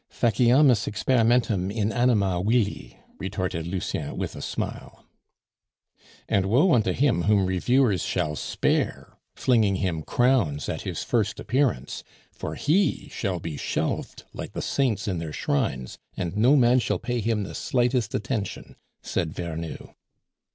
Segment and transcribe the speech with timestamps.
[0.09, 5.05] "Faciamus experimentum in anima vili," retorted Lucien with a smile.
[6.27, 12.03] "And woe unto him whom reviewers shall spare, flinging him crowns at his first appearance,
[12.31, 16.97] for he shall be shelved like the saints in their shrines, and no man shall
[16.97, 19.93] pay him the slightest attention," said Vernou.